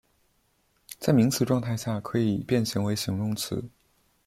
[0.97, 3.65] 在名词状态下可以变形为形容词。